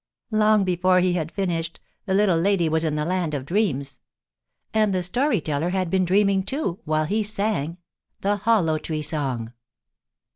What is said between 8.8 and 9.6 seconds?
SONG.